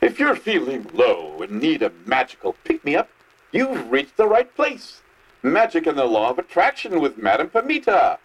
[0.00, 3.08] If you're feeling low and need a magical pick me up,
[3.52, 5.02] you've reached the right place.
[5.42, 8.18] Magic and the Law of Attraction with Madame Pamita,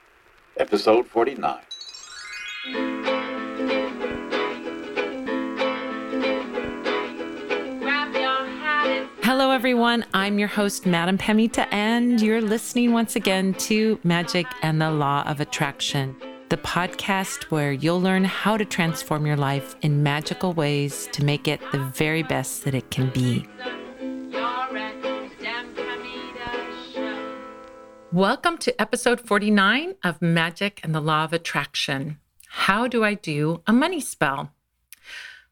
[0.57, 1.59] episode 49.
[9.23, 10.05] Hello, everyone.
[10.13, 15.23] I'm your host, Madame Pamita, and you're listening once again to Magic and the Law
[15.23, 16.15] of Attraction,
[16.51, 21.47] the podcast where you'll learn how to transform your life in magical ways to make
[21.47, 23.47] it the very best that it can be.
[28.11, 32.19] Welcome to episode 49 of Magic and the Law of Attraction.
[32.49, 34.51] How do I do a money spell?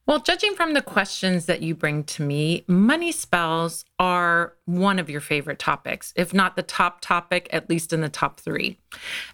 [0.09, 5.07] Well, judging from the questions that you bring to me, money spells are one of
[5.07, 8.79] your favorite topics, if not the top topic, at least in the top three.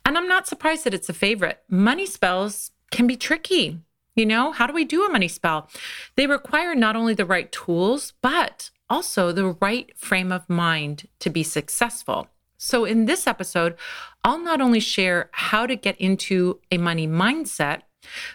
[0.03, 1.63] And I'm not surprised that it's a favorite.
[1.69, 3.79] Money spells can be tricky.
[4.17, 5.69] You know, how do we do a money spell?
[6.17, 11.29] They require not only the right tools, but also the right frame of mind to
[11.29, 12.27] be successful.
[12.57, 13.77] So, in this episode,
[14.25, 17.83] I'll not only share how to get into a money mindset,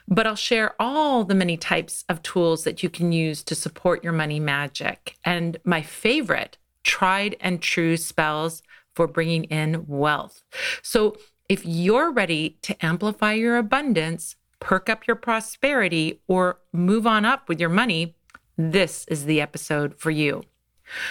[0.09, 4.05] but I'll share all the many types of tools that you can use to support
[4.05, 5.17] your money magic.
[5.25, 8.63] And my favorite, tried and true spells
[8.95, 10.43] for bringing in wealth.
[10.83, 11.17] So
[11.49, 17.49] if you're ready to amplify your abundance, perk up your prosperity, or move on up
[17.49, 18.15] with your money,
[18.57, 20.43] this is the episode for you.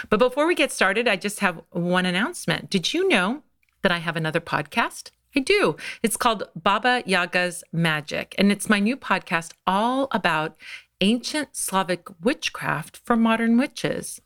[0.09, 2.69] But before we get started, I just have one announcement.
[2.69, 3.43] Did you know
[3.81, 5.11] that I have another podcast?
[5.35, 5.75] I do.
[6.01, 10.57] It's called Baba Yaga's Magic, and it's my new podcast all about
[11.01, 14.21] ancient Slavic witchcraft for modern witches.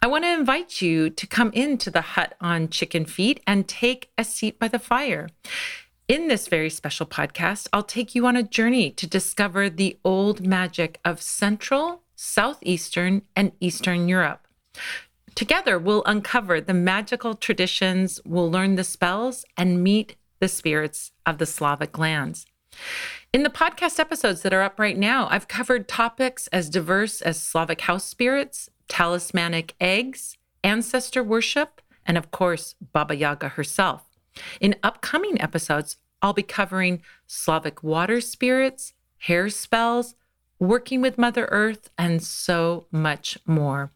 [0.00, 4.10] I want to invite you to come into the hut on chicken feet and take
[4.16, 5.28] a seat by the fire.
[6.08, 10.46] In this very special podcast, I'll take you on a journey to discover the old
[10.46, 14.46] magic of Central, Southeastern, and Eastern Europe.
[15.34, 21.38] Together, we'll uncover the magical traditions, we'll learn the spells, and meet the spirits of
[21.38, 22.46] the Slavic lands.
[23.32, 27.42] In the podcast episodes that are up right now, I've covered topics as diverse as
[27.42, 34.04] Slavic house spirits, talismanic eggs, ancestor worship, and of course, Baba Yaga herself.
[34.60, 40.14] In upcoming episodes, I'll be covering Slavic water spirits, hair spells,
[40.58, 43.92] working with Mother Earth, and so much more.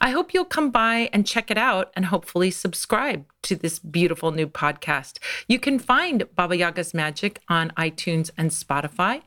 [0.00, 4.32] I hope you'll come by and check it out and hopefully subscribe to this beautiful
[4.32, 5.18] new podcast.
[5.48, 9.22] You can find Baba Yaga's Magic on iTunes and Spotify.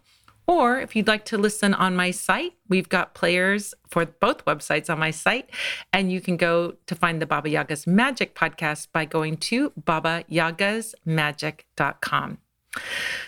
[0.46, 4.90] Or if you'd like to listen on my site, we've got players for both websites
[4.90, 5.50] on my site.
[5.94, 12.38] And you can go to find the Baba Yaga's Magic podcast by going to babayagasmagic.com.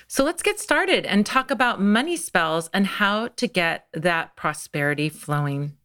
[0.08, 5.08] So let's get started and talk about money spells and how to get that prosperity
[5.08, 5.78] flowing.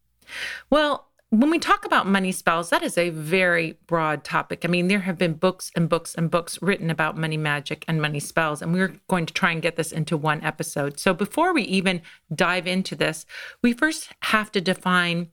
[0.69, 4.65] Well, when we talk about money spells, that is a very broad topic.
[4.65, 8.01] I mean, there have been books and books and books written about money magic and
[8.01, 10.99] money spells, and we're going to try and get this into one episode.
[10.99, 12.01] So before we even
[12.35, 13.25] dive into this,
[13.63, 15.29] we first have to define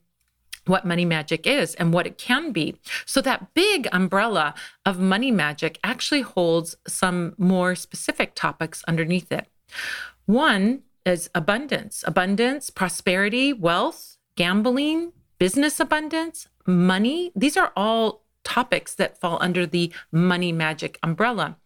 [0.67, 2.77] what money magic is and what it can be.
[3.05, 4.55] So that big umbrella
[4.87, 9.49] of money magic actually holds some more specific topics underneath it.
[10.27, 19.19] One is abundance, abundance, prosperity, wealth, gambling, business abundance, money, these are all topics that
[19.21, 21.57] fall under the money magic umbrella.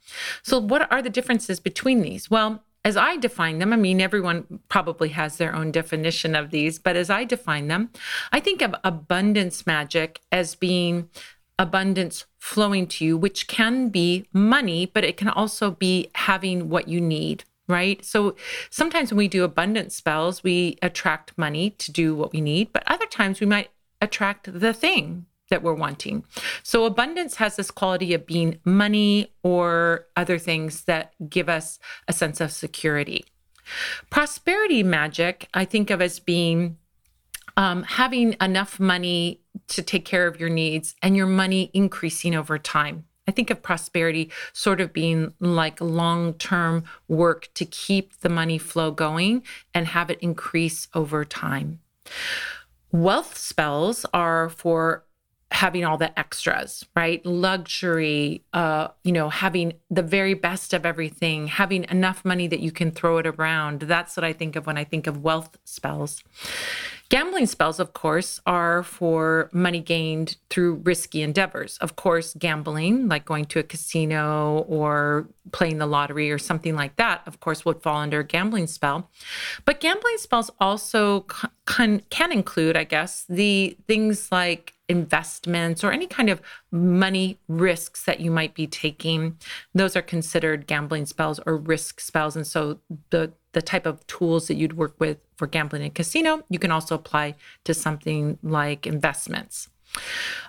[0.43, 2.31] So, what are the differences between these?
[2.31, 6.79] Well, as I define them, I mean, everyone probably has their own definition of these,
[6.81, 7.91] but as I define them,
[8.33, 11.09] I think of abundance magic as being
[11.59, 16.89] abundance flowing to you, which can be money, but it can also be having what
[16.89, 18.05] you need right?
[18.05, 18.37] So
[18.71, 22.85] sometimes when we do abundance spells, we attract money to do what we need, but
[22.87, 26.25] other times we might attract the thing that we're wanting.
[26.63, 31.79] So abundance has this quality of being money or other things that give us
[32.09, 33.25] a sense of security.
[34.11, 36.79] Prosperity magic, I think of as being
[37.57, 42.59] um, having enough money to take care of your needs and your money increasing over
[42.59, 43.05] time.
[43.29, 48.59] I think of prosperity sort of being like long term work to keep the money
[48.59, 51.81] flow going and have it increase over time.
[52.91, 55.05] Wealth spells are for
[55.53, 57.25] having all the extras, right?
[57.25, 62.73] Luxury, uh, you know, having the very best of everything, having enough money that you
[62.73, 63.81] can throw it around.
[63.83, 66.25] That's what I think of when I think of wealth spells.
[67.13, 71.77] Gambling spells, of course, are for money gained through risky endeavors.
[71.83, 76.97] Of course, gambling, like going to a casino or playing the lottery or something like
[76.97, 79.11] that, of course, would fall under a gambling spell.
[79.67, 81.27] But gambling spells also
[81.67, 86.41] can, can include, I guess, the things like investments or any kind of
[86.71, 89.37] money risks that you might be taking.
[89.75, 92.37] Those are considered gambling spells or risk spells.
[92.37, 92.79] And so
[93.11, 96.71] the the type of tools that you'd work with for gambling and casino, you can
[96.71, 97.35] also apply
[97.65, 99.69] to something like investments.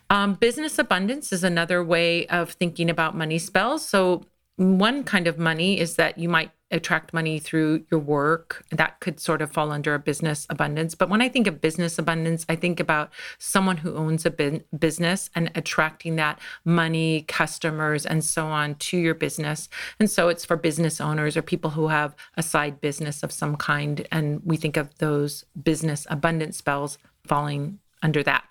[0.09, 3.85] Um, business abundance is another way of thinking about money spells.
[3.85, 4.23] So,
[4.55, 8.65] one kind of money is that you might attract money through your work.
[8.71, 10.95] That could sort of fall under a business abundance.
[10.95, 15.29] But when I think of business abundance, I think about someone who owns a business
[15.35, 19.69] and attracting that money, customers, and so on to your business.
[19.99, 23.55] And so it's for business owners or people who have a side business of some
[23.55, 24.07] kind.
[24.11, 28.43] And we think of those business abundance spells falling under that.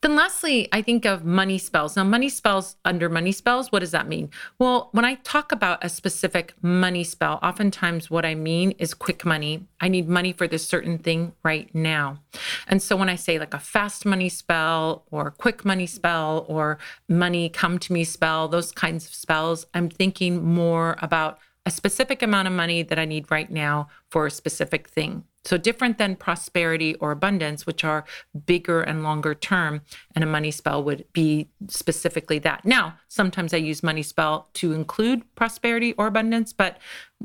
[0.00, 1.96] Then, lastly, I think of money spells.
[1.96, 4.30] Now, money spells under money spells, what does that mean?
[4.58, 9.24] Well, when I talk about a specific money spell, oftentimes what I mean is quick
[9.24, 9.66] money.
[9.80, 12.20] I need money for this certain thing right now.
[12.66, 16.78] And so, when I say like a fast money spell or quick money spell or
[17.08, 22.22] money come to me spell, those kinds of spells, I'm thinking more about a specific
[22.22, 25.24] amount of money that I need right now for a specific thing.
[25.44, 28.04] So, different than prosperity or abundance, which are
[28.44, 29.80] bigger and longer term,
[30.14, 32.66] and a money spell would be specifically that.
[32.66, 36.78] Now, sometimes I use money spell to include prosperity or abundance, but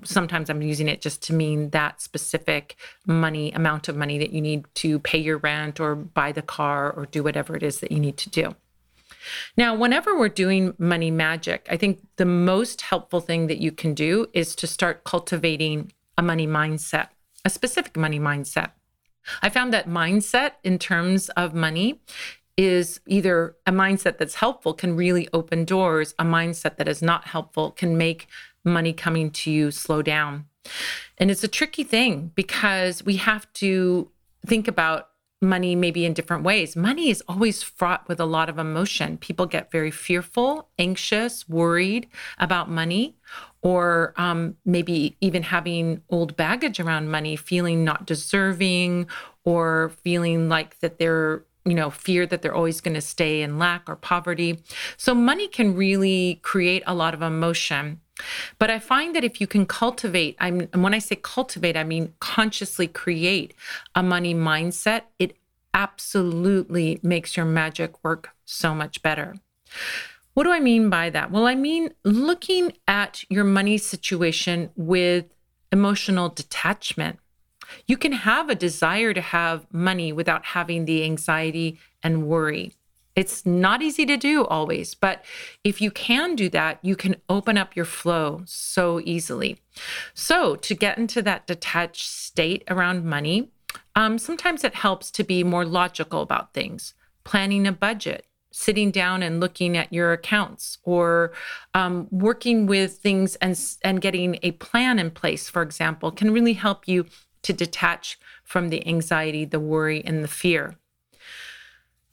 [0.05, 4.41] sometimes I'm using it just to mean that specific money amount of money that you
[4.41, 7.91] need to pay your rent or buy the car or do whatever it is that
[7.91, 8.55] you need to do.
[9.57, 13.93] Now, whenever we're doing money magic, I think the most helpful thing that you can
[13.93, 17.09] do is to start cultivating a money mindset
[17.45, 18.71] a specific money mindset.
[19.41, 22.01] I found that mindset in terms of money
[22.57, 27.25] is either a mindset that's helpful can really open doors, a mindset that is not
[27.25, 28.27] helpful can make
[28.63, 30.45] money coming to you slow down.
[31.17, 34.09] And it's a tricky thing because we have to
[34.45, 35.09] think about
[35.41, 36.75] money maybe in different ways.
[36.75, 39.17] Money is always fraught with a lot of emotion.
[39.17, 42.07] People get very fearful, anxious, worried
[42.39, 43.17] about money,
[43.65, 49.07] or um, maybe even having old baggage around money, feeling not deserving,
[49.43, 53.57] or feeling like that they're you know, fear that they're always going to stay in
[53.57, 54.59] lack or poverty.
[54.97, 58.01] So, money can really create a lot of emotion.
[58.59, 61.83] But I find that if you can cultivate, I'm, and when I say cultivate, I
[61.83, 63.55] mean consciously create
[63.95, 65.37] a money mindset, it
[65.73, 69.33] absolutely makes your magic work so much better.
[70.35, 71.31] What do I mean by that?
[71.31, 75.25] Well, I mean looking at your money situation with
[75.71, 77.19] emotional detachment.
[77.87, 82.73] You can have a desire to have money without having the anxiety and worry.
[83.15, 85.23] It's not easy to do always, but
[85.63, 89.57] if you can do that, you can open up your flow so easily.
[90.13, 93.51] So, to get into that detached state around money,
[93.95, 96.93] um, sometimes it helps to be more logical about things,
[97.23, 101.33] planning a budget, sitting down and looking at your accounts, or
[101.73, 106.53] um, working with things and, and getting a plan in place, for example, can really
[106.53, 107.05] help you
[107.41, 110.77] to detach from the anxiety, the worry, and the fear.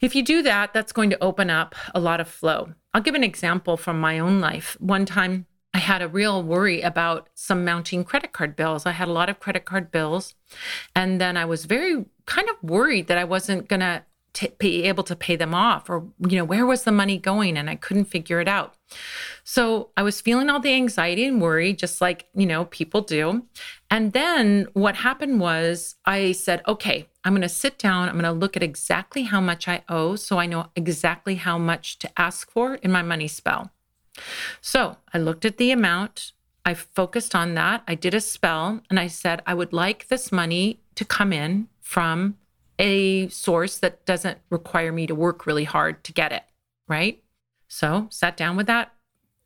[0.01, 2.75] If you do that, that's going to open up a lot of flow.
[2.93, 4.77] I'll give an example from my own life.
[4.81, 8.85] One time, I had a real worry about some mounting credit card bills.
[8.85, 10.35] I had a lot of credit card bills.
[10.97, 14.03] And then I was very kind of worried that I wasn't going to
[14.59, 17.57] be able to pay them off or, you know, where was the money going?
[17.57, 18.75] And I couldn't figure it out.
[19.45, 23.47] So I was feeling all the anxiety and worry, just like, you know, people do.
[23.91, 28.09] And then what happened was I said, okay, I'm going to sit down.
[28.09, 31.59] I'm going to look at exactly how much I owe so I know exactly how
[31.59, 33.71] much to ask for in my money spell.
[34.61, 36.33] So I looked at the amount.
[36.65, 37.83] I focused on that.
[37.89, 41.69] I did a spell and I said, I would like this money to come in
[41.81, 42.37] from
[42.83, 46.43] a source that doesn't require me to work really hard to get it.
[46.89, 47.23] Right.
[47.69, 48.93] So sat down with that,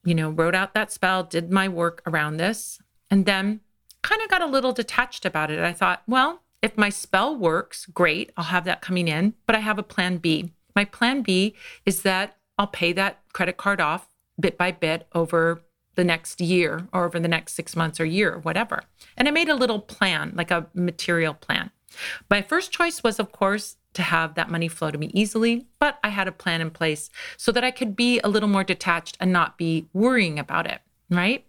[0.05, 3.61] you know, wrote out that spell, did my work around this, and then
[4.03, 5.61] kind of got a little detached about it.
[5.61, 9.61] I thought, well, if my spell works, great, I'll have that coming in, but I
[9.61, 10.53] have a plan B.
[10.75, 14.09] My plan B is that I'll pay that credit card off
[14.41, 15.61] bit by bit over
[15.95, 18.83] the next year or over the next six months or year or whatever.
[19.17, 21.71] And I made a little plan, like a material plan.
[22.31, 25.99] My first choice was, of course, to have that money flow to me easily, but
[26.05, 29.17] I had a plan in place so that I could be a little more detached
[29.21, 31.47] and not be worrying about it, right?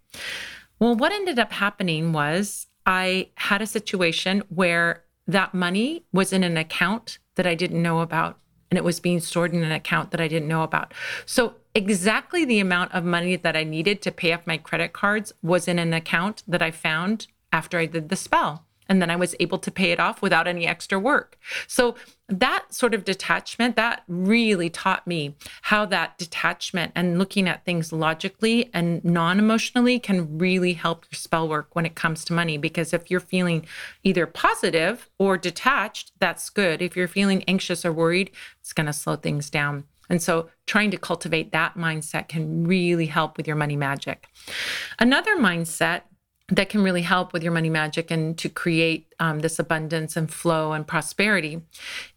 [0.79, 6.43] Well, what ended up happening was I had a situation where that money was in
[6.43, 8.39] an account that I didn't know about
[8.69, 10.93] and it was being stored in an account that I didn't know about.
[11.25, 15.31] So, exactly the amount of money that I needed to pay off my credit cards
[15.41, 18.66] was in an account that I found after I did the spell.
[18.89, 21.37] And then I was able to pay it off without any extra work.
[21.67, 21.95] So
[22.29, 27.93] that sort of detachment, that really taught me how that detachment and looking at things
[27.93, 32.57] logically and non emotionally can really help your spell work when it comes to money.
[32.57, 33.65] Because if you're feeling
[34.03, 36.81] either positive or detached, that's good.
[36.81, 39.85] If you're feeling anxious or worried, it's going to slow things down.
[40.09, 44.27] And so, trying to cultivate that mindset can really help with your money magic.
[44.99, 46.03] Another mindset
[46.49, 50.31] that can really help with your money magic and to create um, this abundance and
[50.31, 51.61] flow and prosperity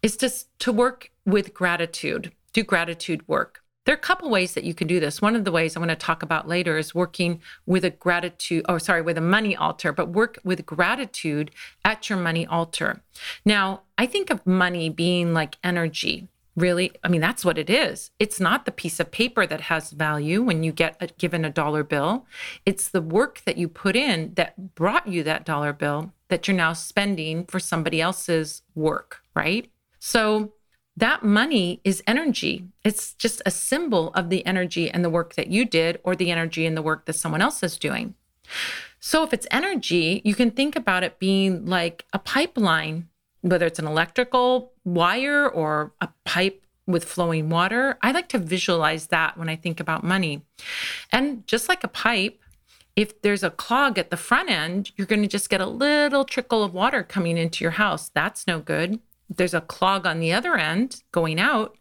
[0.01, 3.61] is just to work with gratitude, do gratitude work.
[3.85, 5.21] There are a couple ways that you can do this.
[5.21, 8.63] One of the ways I want to talk about later is working with a gratitude,
[8.69, 11.49] or sorry, with a money altar, but work with gratitude
[11.83, 13.01] at your money altar.
[13.43, 18.11] Now, I think of money being like energy really i mean that's what it is.
[18.19, 21.49] It's not the piece of paper that has value when you get a, given a
[21.49, 22.25] dollar bill.
[22.65, 26.57] It's the work that you put in that brought you that dollar bill that you're
[26.57, 29.69] now spending for somebody else's work right?
[29.99, 30.53] So
[30.97, 32.65] that money is energy.
[32.83, 36.31] It's just a symbol of the energy and the work that you did or the
[36.31, 38.15] energy and the work that someone else is doing.
[38.99, 43.07] So if it's energy you can think about it being like a pipeline
[43.41, 47.97] whether it's an electrical wire or a pipe with flowing water.
[48.01, 50.41] I like to visualize that when I think about money.
[51.11, 52.39] And just like a pipe,
[52.95, 56.25] if there's a clog at the front end, you're going to just get a little
[56.25, 58.09] trickle of water coming into your house.
[58.09, 58.99] That's no good.
[59.29, 61.77] If there's a clog on the other end going out,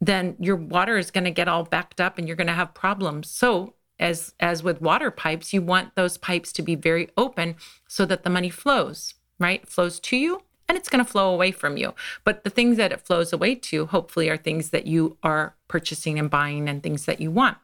[0.00, 2.74] then your water is going to get all backed up and you're going to have
[2.74, 3.30] problems.
[3.30, 8.06] So, as as with water pipes, you want those pipes to be very open so
[8.06, 9.68] that the money flows, right?
[9.68, 10.40] Flows to you
[10.70, 11.92] and it's going to flow away from you.
[12.22, 16.16] But the things that it flows away to, hopefully, are things that you are purchasing
[16.16, 17.56] and buying and things that you want.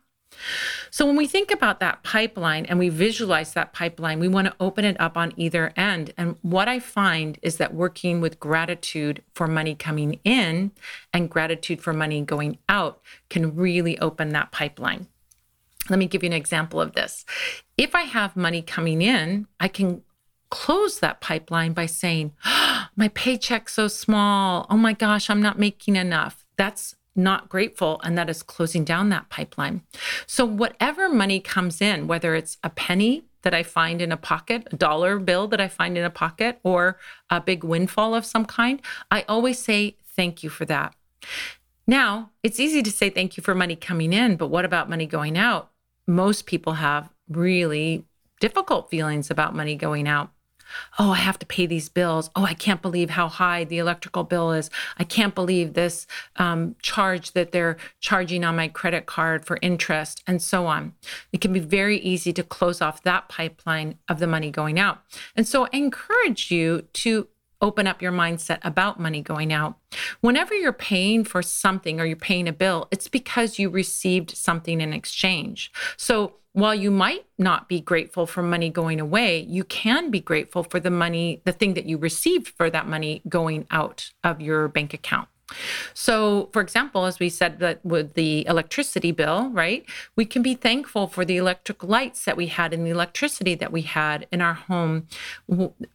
[0.91, 4.57] So, when we think about that pipeline and we visualize that pipeline, we want to
[4.59, 6.13] open it up on either end.
[6.19, 10.73] And what I find is that working with gratitude for money coming in
[11.13, 15.07] and gratitude for money going out can really open that pipeline.
[15.89, 17.25] Let me give you an example of this.
[17.79, 20.03] If I have money coming in, I can
[20.51, 24.67] close that pipeline by saying, oh, My paycheck's so small.
[24.71, 26.47] Oh my gosh, I'm not making enough.
[26.57, 28.01] That's not grateful.
[28.03, 29.83] And that is closing down that pipeline.
[30.27, 34.67] So, whatever money comes in, whether it's a penny that I find in a pocket,
[34.73, 36.99] a dollar bill that I find in a pocket, or
[37.29, 40.95] a big windfall of some kind, I always say, Thank you for that.
[41.87, 45.07] Now, it's easy to say thank you for money coming in, but what about money
[45.07, 45.71] going out?
[46.07, 48.05] Most people have really
[48.41, 50.31] difficult feelings about money going out.
[50.99, 52.31] Oh, I have to pay these bills.
[52.35, 54.71] Oh, I can't believe how high the electrical bill is.
[54.99, 56.07] I can't believe this
[56.37, 60.95] um, charge that they're charging on my credit card for interest, and so on.
[61.33, 65.03] It can be very easy to close off that pipeline of the money going out.
[65.35, 67.29] And so I encourage you to
[67.61, 69.77] open up your mindset about money going out.
[70.21, 74.81] Whenever you're paying for something or you're paying a bill, it's because you received something
[74.81, 75.73] in exchange.
[75.97, 80.63] So while you might not be grateful for money going away, you can be grateful
[80.63, 84.69] for the money, the thing that you received for that money going out of your
[84.69, 85.29] bank account.
[85.95, 89.85] So, for example, as we said that with the electricity bill, right,
[90.17, 93.71] we can be thankful for the electric lights that we had and the electricity that
[93.71, 95.07] we had in our home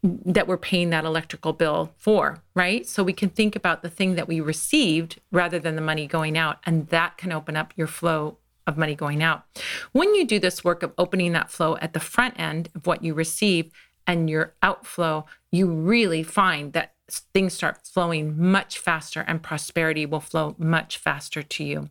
[0.03, 2.87] that we're paying that electrical bill for, right?
[2.87, 6.37] So we can think about the thing that we received rather than the money going
[6.37, 9.43] out, and that can open up your flow of money going out.
[9.91, 13.03] When you do this work of opening that flow at the front end of what
[13.03, 13.71] you receive
[14.07, 16.93] and your outflow, you really find that
[17.33, 21.89] things start flowing much faster and prosperity will flow much faster to you.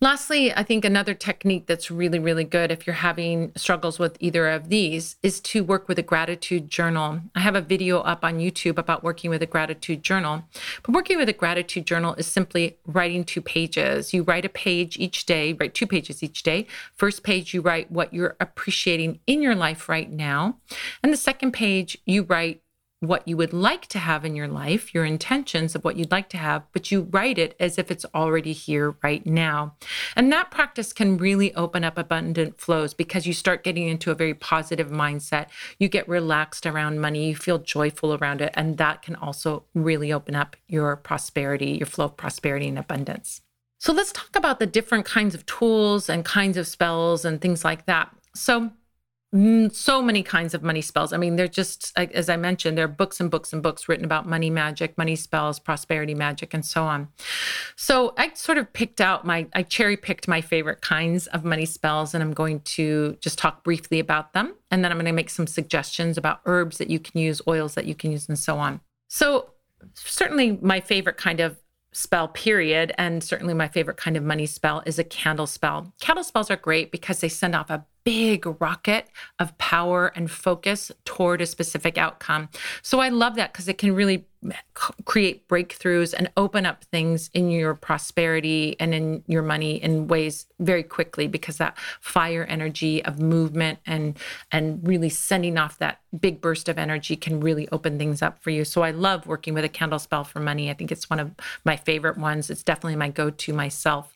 [0.00, 4.48] Lastly, I think another technique that's really, really good if you're having struggles with either
[4.48, 7.20] of these is to work with a gratitude journal.
[7.34, 10.44] I have a video up on YouTube about working with a gratitude journal.
[10.82, 14.12] But working with a gratitude journal is simply writing two pages.
[14.12, 16.66] You write a page each day, write two pages each day.
[16.94, 20.58] First page, you write what you're appreciating in your life right now.
[21.02, 22.60] And the second page, you write
[23.00, 26.30] what you would like to have in your life, your intentions of what you'd like
[26.30, 29.74] to have, but you write it as if it's already here right now.
[30.16, 34.14] And that practice can really open up abundant flows because you start getting into a
[34.14, 35.48] very positive mindset.
[35.78, 38.52] You get relaxed around money, you feel joyful around it.
[38.54, 43.42] And that can also really open up your prosperity, your flow of prosperity and abundance.
[43.78, 47.62] So let's talk about the different kinds of tools and kinds of spells and things
[47.64, 48.10] like that.
[48.34, 48.70] So,
[49.70, 51.12] so many kinds of money spells.
[51.12, 54.04] I mean, they're just, as I mentioned, there are books and books and books written
[54.04, 57.08] about money magic, money spells, prosperity magic, and so on.
[57.76, 61.66] So I sort of picked out my, I cherry picked my favorite kinds of money
[61.66, 64.54] spells, and I'm going to just talk briefly about them.
[64.70, 67.74] And then I'm going to make some suggestions about herbs that you can use, oils
[67.74, 68.80] that you can use, and so on.
[69.08, 69.50] So,
[69.94, 71.56] certainly my favorite kind of
[71.92, 72.92] spell, period.
[72.98, 75.92] And certainly my favorite kind of money spell is a candle spell.
[76.00, 79.08] Candle spells are great because they send off a big rocket
[79.40, 82.48] of power and focus toward a specific outcome.
[82.80, 84.24] So I love that because it can really
[85.04, 90.46] create breakthroughs and open up things in your prosperity and in your money in ways
[90.60, 94.16] very quickly because that fire energy of movement and
[94.52, 98.50] and really sending off that big burst of energy can really open things up for
[98.50, 98.64] you.
[98.64, 100.70] So I love working with a candle spell for money.
[100.70, 101.32] I think it's one of
[101.64, 102.50] my favorite ones.
[102.50, 104.15] It's definitely my go-to myself.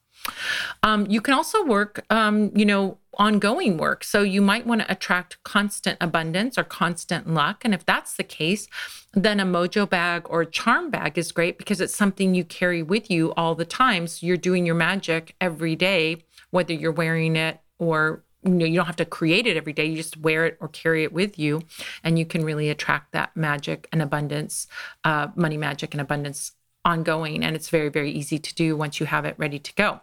[0.83, 4.05] Um, you can also work, um, you know, ongoing work.
[4.05, 7.65] So you might want to attract constant abundance or constant luck.
[7.65, 8.69] And if that's the case,
[9.13, 13.11] then a mojo bag or charm bag is great because it's something you carry with
[13.11, 14.07] you all the time.
[14.07, 18.77] So you're doing your magic every day, whether you're wearing it or you know you
[18.77, 21.39] don't have to create it every day you just wear it or carry it with
[21.39, 21.61] you
[22.03, 24.67] and you can really attract that magic and abundance
[25.05, 29.05] uh, money magic and abundance ongoing and it's very very easy to do once you
[29.05, 30.01] have it ready to go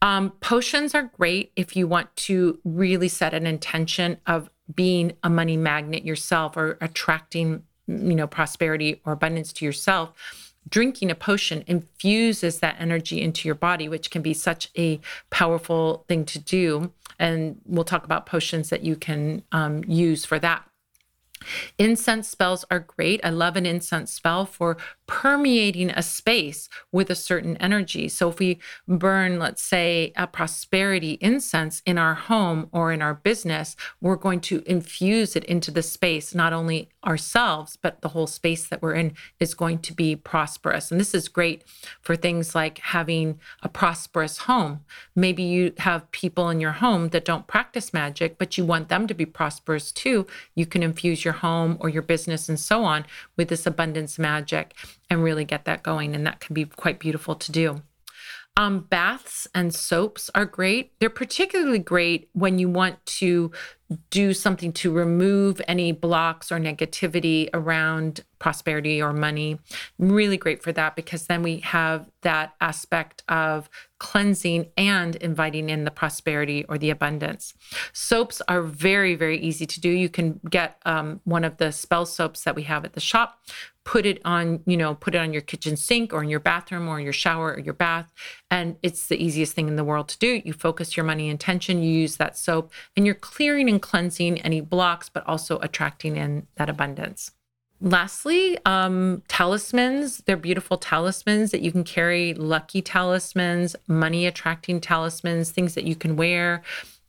[0.00, 5.30] um, potions are great if you want to really set an intention of being a
[5.30, 10.12] money magnet yourself or attracting, you know, prosperity or abundance to yourself.
[10.68, 16.04] Drinking a potion infuses that energy into your body, which can be such a powerful
[16.08, 16.92] thing to do.
[17.18, 20.64] And we'll talk about potions that you can um, use for that.
[21.78, 23.20] Incense spells are great.
[23.24, 24.76] I love an incense spell for
[25.12, 28.08] permeating a space with a certain energy.
[28.08, 33.12] So if we burn, let's say, a prosperity incense in our home or in our
[33.12, 38.26] business, we're going to infuse it into the space, not only ourselves, but the whole
[38.26, 40.90] space that we're in is going to be prosperous.
[40.90, 41.62] And this is great
[42.00, 44.80] for things like having a prosperous home.
[45.14, 49.06] Maybe you have people in your home that don't practice magic, but you want them
[49.08, 50.26] to be prosperous too.
[50.54, 53.04] You can infuse your home or your business and so on
[53.36, 54.74] with this abundance magic
[55.12, 56.14] and really get that going.
[56.14, 57.82] And that can be quite beautiful to do.
[58.56, 60.92] Um, baths and soaps are great.
[60.98, 63.50] They're particularly great when you want to
[64.10, 69.56] do something to remove any blocks or negativity around prosperity or money.
[69.98, 75.84] Really great for that because then we have that aspect of cleansing and inviting in
[75.84, 77.54] the prosperity or the abundance.
[77.92, 79.88] Soaps are very, very easy to do.
[79.88, 83.38] You can get um, one of the spell soaps that we have at the shop,
[83.84, 86.88] put it on, you know, put it on your kitchen sink or in your bathroom
[86.88, 88.12] or your shower or your bath.
[88.50, 90.42] And it's the easiest thing in the world to do.
[90.44, 94.60] You focus your money intention, you use that soap, and you're clearing and cleansing any
[94.60, 97.30] blocks, but also attracting in that abundance.
[97.84, 100.18] Lastly, um, talismans.
[100.18, 105.96] They're beautiful talismans that you can carry, lucky talismans, money attracting talismans, things that you
[105.96, 106.62] can wear,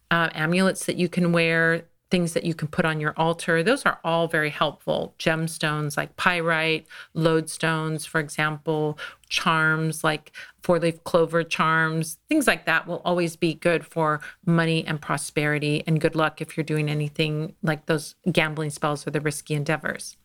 [0.10, 3.62] uh, amulets that you can wear, things that you can put on your altar.
[3.62, 5.14] Those are all very helpful.
[5.20, 8.98] Gemstones like pyrite, lodestones, for example,
[9.30, 10.32] charms like
[10.64, 15.84] four leaf clover charms, things like that will always be good for money and prosperity
[15.86, 20.18] and good luck if you're doing anything like those gambling spells or the risky endeavors.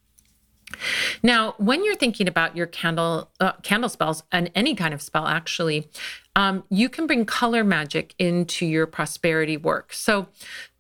[1.23, 5.27] Now, when you're thinking about your candle uh, candle spells and any kind of spell,
[5.27, 5.89] actually,
[6.37, 9.93] um, you can bring color magic into your prosperity work.
[9.93, 10.29] So,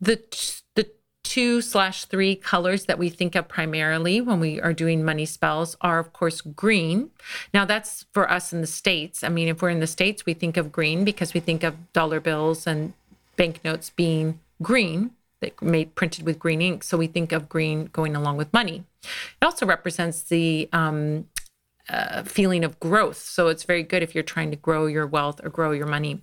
[0.01, 0.23] the
[0.75, 0.91] the
[1.25, 5.77] two slash three colors that we think of primarily when we are doing money spells
[5.81, 7.11] are, of course, green.
[7.53, 9.25] Now, that's for us in the states.
[9.25, 11.93] I mean, if we're in the states, we think of green because we think of
[11.93, 12.93] dollar bills and
[13.37, 16.83] banknotes being green that made printed with green ink.
[16.83, 18.85] So we think of green going along with money.
[19.03, 21.27] It also represents the um,
[21.89, 23.19] uh, feeling of growth.
[23.19, 26.23] So it's very good if you're trying to grow your wealth or grow your money.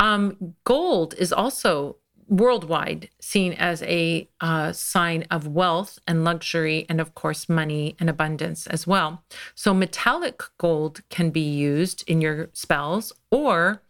[0.00, 1.96] Um, gold is also
[2.28, 8.10] worldwide seen as a uh, sign of wealth and luxury, and of course, money and
[8.10, 9.22] abundance as well.
[9.54, 13.82] So metallic gold can be used in your spells, or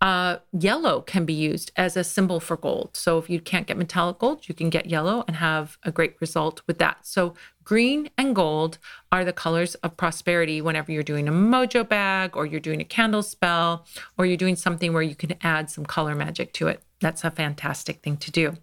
[0.00, 2.96] uh, yellow can be used as a symbol for gold.
[2.96, 6.16] So if you can't get metallic gold, you can get yellow and have a great
[6.20, 7.06] result with that.
[7.06, 7.34] So
[7.64, 8.78] green and gold
[9.12, 12.84] are the colors of prosperity whenever you're doing a mojo bag or you're doing a
[12.84, 13.86] candle spell
[14.16, 16.82] or you're doing something where you can add some color magic to it.
[17.00, 18.56] That's a fantastic thing to do.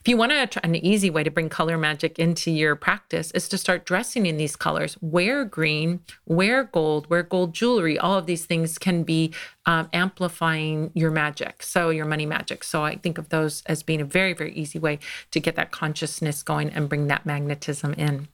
[0.00, 3.48] If you want to, an easy way to bring color magic into your practice is
[3.50, 4.96] to start dressing in these colors.
[5.00, 7.98] Wear green, wear gold, wear gold jewelry.
[7.98, 9.32] All of these things can be
[9.66, 12.64] um, amplifying your magic, so your money magic.
[12.64, 14.98] So I think of those as being a very, very easy way
[15.30, 18.28] to get that consciousness going and bring that magnetism in.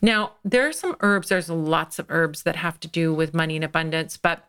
[0.00, 3.56] Now, there are some herbs, there's lots of herbs that have to do with money
[3.56, 4.44] and abundance, but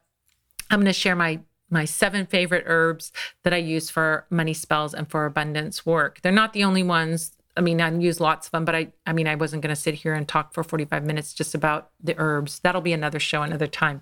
[0.69, 1.39] I'm going to share my
[1.69, 3.11] my seven favorite herbs
[3.43, 6.21] that I use for money spells and for abundance work.
[6.21, 7.31] They're not the only ones.
[7.59, 9.81] I mean, I use lots of them, but I, I mean, I wasn't going to
[9.81, 12.59] sit here and talk for 45 minutes just about the herbs.
[12.59, 14.01] That'll be another show another time.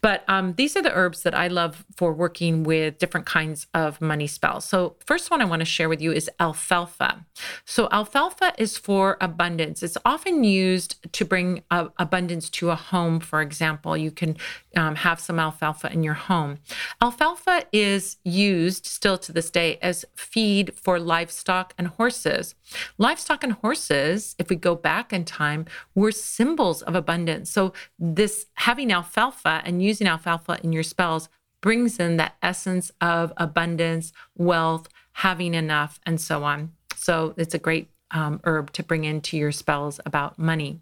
[0.00, 4.00] But um, these are the herbs that I love for working with different kinds of
[4.00, 4.64] money spells.
[4.64, 7.26] So, first one I want to share with you is alfalfa.
[7.64, 9.82] So, alfalfa is for abundance.
[9.82, 13.18] It's often used to bring uh, abundance to a home.
[13.18, 14.36] For example, you can
[14.76, 16.58] um, have some alfalfa in your home.
[17.02, 22.54] Alfalfa is used still to this day as feed for livestock and horses.
[22.98, 27.50] Livestock and horses, if we go back in time, were symbols of abundance.
[27.50, 31.28] So, this having alfalfa and using alfalfa in your spells
[31.60, 36.72] brings in that essence of abundance, wealth, having enough, and so on.
[36.96, 40.80] So, it's a great um, herb to bring into your spells about money.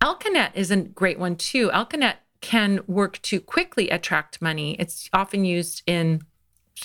[0.00, 1.70] Alkanet is a great one too.
[1.70, 4.76] Alkanet can work to quickly attract money.
[4.78, 6.20] It's often used in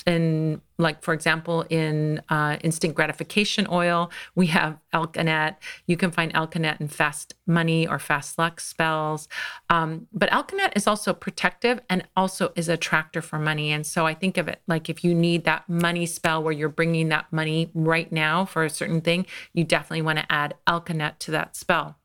[0.06, 5.56] in like for example in uh, instant gratification oil we have alkanet.
[5.86, 9.28] You can find alkanet in fast money or fast luck spells.
[9.68, 13.72] Um, but alkanet is also protective and also is a attractor for money.
[13.72, 16.68] And so i think of it like if you need that money spell where you're
[16.68, 21.18] bringing that money right now for a certain thing you definitely want to add alkanet
[21.18, 21.96] to that spell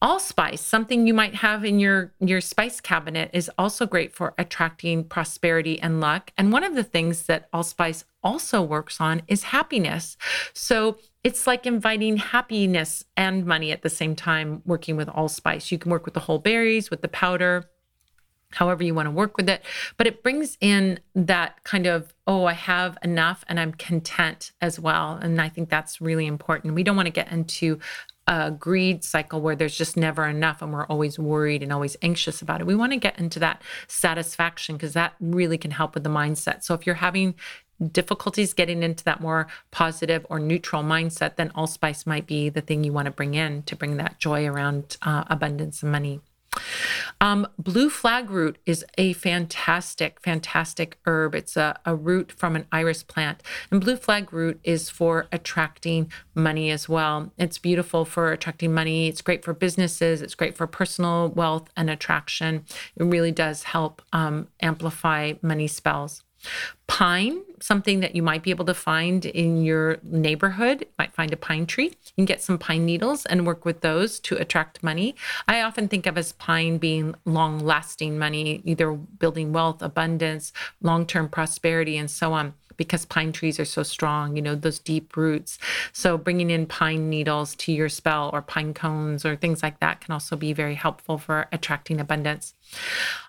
[0.00, 5.04] allspice something you might have in your your spice cabinet is also great for attracting
[5.04, 6.30] prosperity and luck.
[6.38, 10.16] And one of the things that allspice also works on is happiness.
[10.52, 15.72] So it's like inviting happiness and money at the same time working with allspice.
[15.72, 17.68] You can work with the whole berries with the powder
[18.52, 19.62] however you want to work with it.
[19.96, 24.78] But it brings in that kind of oh i have enough and i'm content as
[24.78, 25.18] well.
[25.20, 26.74] And i think that's really important.
[26.74, 27.78] We don't want to get into
[28.28, 32.42] a greed cycle where there's just never enough and we're always worried and always anxious
[32.42, 32.66] about it.
[32.66, 36.62] We want to get into that satisfaction because that really can help with the mindset.
[36.62, 37.34] So if you're having
[37.92, 42.84] difficulties getting into that more positive or neutral mindset, then allspice might be the thing
[42.84, 46.20] you want to bring in to bring that joy around uh, abundance and money.
[47.20, 51.34] Um, blue flag root is a fantastic, fantastic herb.
[51.34, 53.42] It's a, a root from an iris plant.
[53.70, 57.32] And blue flag root is for attracting money as well.
[57.38, 59.08] It's beautiful for attracting money.
[59.08, 60.22] It's great for businesses.
[60.22, 62.64] It's great for personal wealth and attraction.
[62.96, 66.22] It really does help um, amplify money spells.
[66.86, 70.80] Pine, something that you might be able to find in your neighborhood.
[70.80, 71.86] You might find a pine tree.
[71.86, 75.14] You can get some pine needles and work with those to attract money.
[75.46, 81.06] I often think of as pine being long lasting money, either building wealth, abundance, long
[81.06, 85.14] term prosperity, and so on because pine trees are so strong, you know, those deep
[85.16, 85.58] roots.
[85.92, 90.00] So bringing in pine needles to your spell or pine cones or things like that
[90.00, 92.54] can also be very helpful for attracting abundance.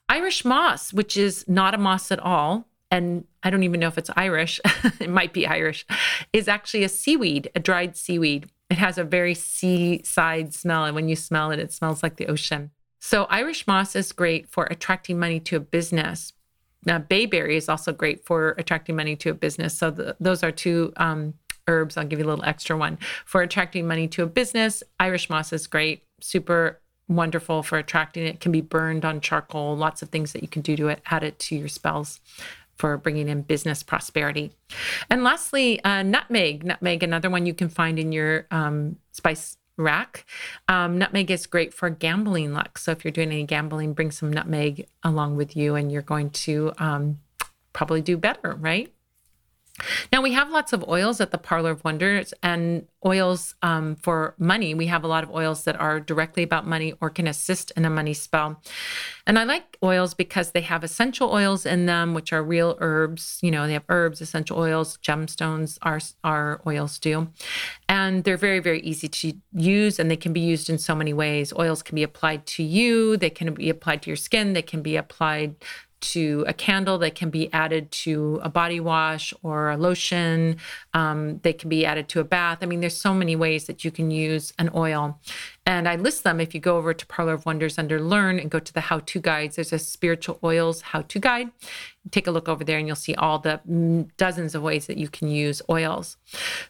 [0.07, 3.97] Irish moss, which is not a moss at all, and I don't even know if
[3.97, 4.59] it's Irish,
[4.99, 5.85] it might be Irish,
[6.33, 8.49] is actually a seaweed, a dried seaweed.
[8.69, 10.85] It has a very seaside smell.
[10.85, 12.71] And when you smell it, it smells like the ocean.
[12.99, 16.33] So, Irish moss is great for attracting money to a business.
[16.85, 19.77] Now, bayberry is also great for attracting money to a business.
[19.77, 21.35] So, the, those are two um,
[21.67, 21.95] herbs.
[21.95, 24.83] I'll give you a little extra one for attracting money to a business.
[24.99, 28.39] Irish moss is great, super wonderful for attracting it.
[28.39, 31.23] can be burned on charcoal, lots of things that you can do to it, add
[31.23, 32.19] it to your spells
[32.79, 34.51] for bringing in business prosperity.
[35.09, 36.63] And lastly, uh, nutmeg.
[36.65, 40.25] Nutmeg, another one you can find in your um, spice rack.
[40.67, 42.77] Um, nutmeg is great for gambling luck.
[42.77, 46.29] So if you're doing any gambling, bring some nutmeg along with you, and you're going
[46.31, 47.19] to um,
[47.73, 48.91] probably do better, right?
[50.11, 54.35] Now, we have lots of oils at the Parlor of Wonders and oils um, for
[54.37, 54.73] money.
[54.73, 57.85] We have a lot of oils that are directly about money or can assist in
[57.85, 58.61] a money spell.
[59.25, 63.39] And I like oils because they have essential oils in them, which are real herbs.
[63.41, 67.29] You know, they have herbs, essential oils, gemstones, our, our oils do.
[67.87, 71.13] And they're very, very easy to use and they can be used in so many
[71.13, 71.53] ways.
[71.57, 74.81] Oils can be applied to you, they can be applied to your skin, they can
[74.81, 75.55] be applied
[76.01, 80.57] to a candle that can be added to a body wash or a lotion.
[80.93, 82.59] Um, they can be added to a bath.
[82.61, 85.19] I mean, there's so many ways that you can use an oil.
[85.69, 86.41] And I list them.
[86.41, 89.01] If you go over to Parlor of Wonders under Learn and go to the how
[89.01, 91.51] to guides, there's a spiritual oils how to guide.
[92.09, 95.09] Take a look over there and you'll see all the dozens of ways that you
[95.09, 96.17] can use oils.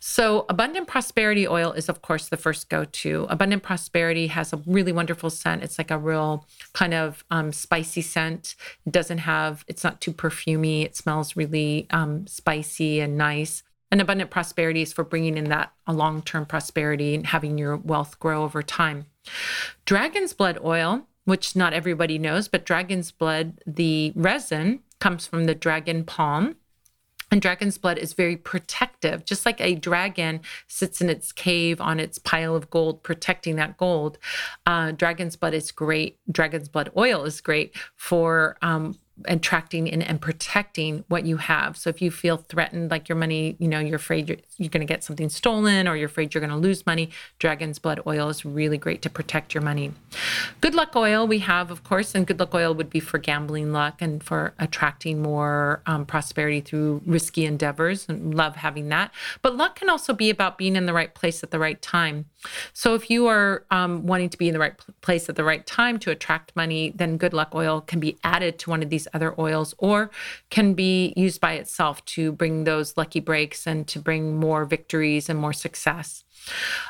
[0.02, 3.26] So, Abundant Prosperity oil is, of course, the first go to.
[3.30, 5.64] Abundant Prosperity has a really wonderful scent.
[5.64, 8.58] It's like a real kind of um, spicy scent.
[8.86, 10.84] It doesn't have, it's not too perfumy.
[10.84, 13.64] It smells really um, spicy and nice.
[13.92, 18.20] And abundant prosperity is for bringing in that a long-term prosperity and having your wealth
[18.20, 19.08] grow over time.
[19.86, 25.56] Dragon's blood oil, which not everybody knows, but dragon's blood, the resin comes from the
[25.56, 26.56] dragon palm.
[27.32, 32.00] And dragon's blood is very protective, just like a dragon sits in its cave on
[32.00, 34.18] its pile of gold, protecting that gold.
[34.66, 36.18] Uh, dragon's blood is great.
[36.32, 41.78] Dragon's blood oil is great for um, attracting and, and protecting what you have.
[41.78, 44.86] So if you feel threatened, like your money, you know, you're afraid you're, you're going
[44.86, 48.30] to get something stolen or you're afraid you're going to lose money, dragon's blood oil
[48.30, 49.92] is really great to protect your money.
[50.62, 53.72] Good luck oil we have, of course, and good luck oil would be for gambling
[53.72, 59.12] luck and for attracting more um, prosperity through risky endeavors and love having that.
[59.42, 62.26] But luck can also be about being in the right place at the right time.
[62.74, 65.66] So if you are um, wanting to be in the right place at the right
[65.66, 69.08] time to attract money, then good luck oil can be added to one of these
[69.14, 70.12] other oils or
[70.50, 75.30] can be used by itself to bring those lucky breaks and to bring more victories
[75.30, 76.24] and more success.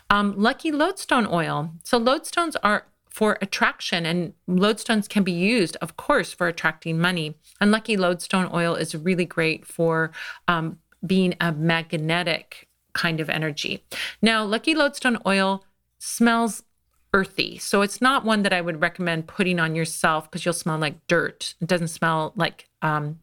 [0.10, 1.72] Um, lucky lodestone oil.
[1.84, 7.36] So, lodestones are for attraction, and lodestones can be used, of course, for attracting money.
[7.60, 10.12] And lucky lodestone oil is really great for
[10.48, 13.84] um, being a magnetic kind of energy.
[14.22, 15.66] Now, lucky lodestone oil
[15.98, 16.64] smells
[17.14, 17.58] earthy.
[17.58, 21.08] So it's not one that I would recommend putting on yourself because you'll smell like
[21.08, 21.56] dirt.
[21.60, 23.20] It doesn't smell like um,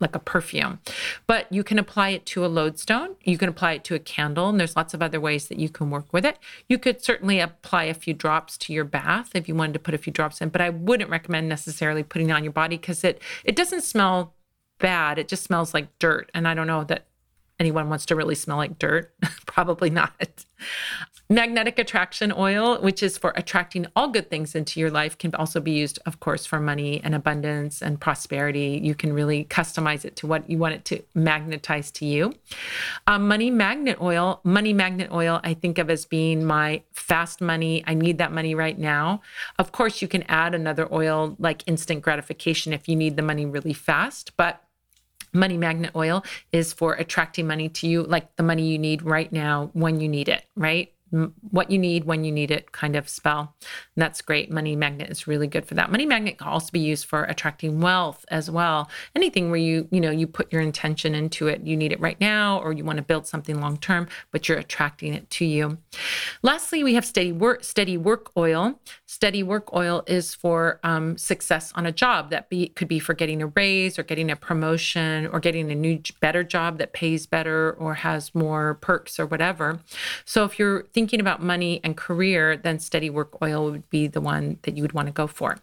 [0.00, 0.78] like a perfume.
[1.26, 3.16] But you can apply it to a lodestone.
[3.24, 5.68] You can apply it to a candle, and there's lots of other ways that you
[5.68, 6.38] can work with it.
[6.68, 9.94] You could certainly apply a few drops to your bath if you wanted to put
[9.94, 13.02] a few drops in, but I wouldn't recommend necessarily putting it on your body because
[13.04, 14.34] it it doesn't smell
[14.78, 15.18] bad.
[15.18, 17.07] It just smells like dirt, and I don't know that
[17.58, 19.12] anyone wants to really smell like dirt.
[19.46, 20.44] Probably not.
[21.30, 25.60] Magnetic attraction oil, which is for attracting all good things into your life, can also
[25.60, 28.80] be used, of course, for money and abundance and prosperity.
[28.82, 32.32] You can really customize it to what you want it to magnetize to you.
[33.06, 37.84] Um, money magnet oil, money magnet oil, I think of as being my fast money.
[37.86, 39.20] I need that money right now.
[39.58, 43.44] Of course, you can add another oil like instant gratification if you need the money
[43.44, 44.62] really fast, but
[45.32, 49.32] money magnet oil is for attracting money to you, like the money you need right
[49.32, 50.92] now when you need it, right?
[51.10, 53.54] What you need when you need it kind of spell.
[53.60, 54.50] And that's great.
[54.50, 55.90] Money magnet is really good for that.
[55.90, 58.90] Money magnet can also be used for attracting wealth as well.
[59.14, 61.62] Anything where you, you know, you put your intention into it.
[61.66, 64.58] You need it right now or you want to build something long term, but you're
[64.58, 65.78] attracting it to you.
[66.42, 68.78] Lastly, we have steady work steady work oil.
[69.06, 73.14] Steady work oil is for um, success on a job that be could be for
[73.14, 77.26] getting a raise or getting a promotion or getting a new better job that pays
[77.26, 79.80] better or has more perks or whatever.
[80.24, 84.20] So if you're thinking about money and career, then steady work oil would be the
[84.20, 85.56] one that you would want to go for.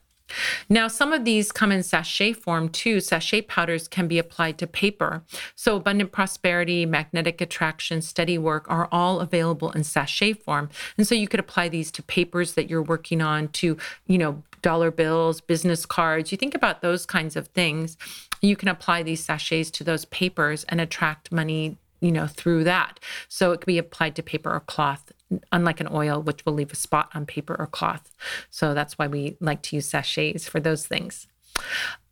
[0.70, 3.02] Now, some of these come in sachet form too.
[3.02, 5.24] Sachet powders can be applied to paper.
[5.54, 10.70] So, abundant prosperity, magnetic attraction, steady work are all available in sachet form.
[10.98, 13.76] And so, you could apply these to papers that you're working on, to,
[14.08, 16.32] you know, dollar bills, business cards.
[16.32, 17.98] You think about those kinds of things.
[18.42, 23.00] You can apply these sachets to those papers and attract money you know, through that.
[23.28, 25.12] So it could be applied to paper or cloth,
[25.52, 28.12] unlike an oil, which will leave a spot on paper or cloth.
[28.50, 31.28] So that's why we like to use sachets for those things.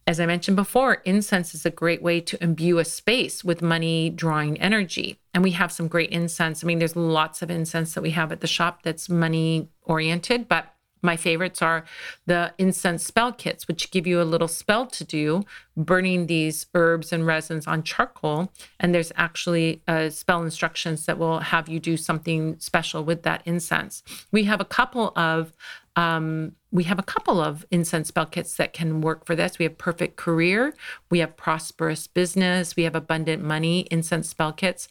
[0.06, 4.10] As I mentioned before, incense is a great way to imbue a space with money
[4.10, 5.18] drawing energy.
[5.34, 6.62] And we have some great incense.
[6.62, 10.50] I mean, there's lots of incense that we have at the shop that's money oriented,
[10.50, 10.73] but
[11.04, 11.84] my favorites are
[12.26, 15.44] the incense spell kits, which give you a little spell to do,
[15.76, 18.52] burning these herbs and resins on charcoal.
[18.80, 23.42] And there's actually uh, spell instructions that will have you do something special with that
[23.46, 24.02] incense.
[24.32, 25.54] We have a couple of
[25.96, 29.60] um, we have a couple of incense spell kits that can work for this.
[29.60, 30.74] We have perfect career,
[31.12, 34.88] we have prosperous business, we have abundant money incense spell kits.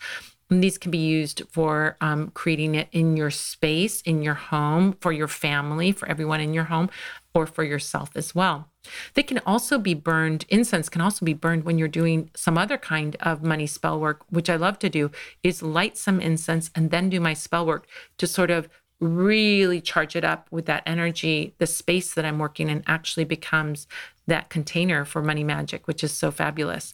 [0.52, 4.94] And these can be used for um, creating it in your space, in your home,
[5.00, 6.90] for your family, for everyone in your home,
[7.32, 8.68] or for yourself as well.
[9.14, 12.76] They can also be burned, incense can also be burned when you're doing some other
[12.76, 15.10] kind of money spell work, which I love to do,
[15.42, 17.86] is light some incense and then do my spell work
[18.18, 18.68] to sort of
[19.00, 21.54] really charge it up with that energy.
[21.58, 23.86] The space that I'm working in actually becomes
[24.26, 26.92] that container for money magic, which is so fabulous.